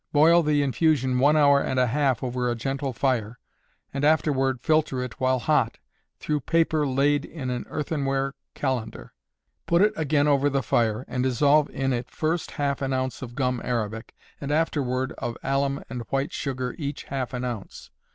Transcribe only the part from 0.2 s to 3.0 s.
the infusion one hour and a half over a gentle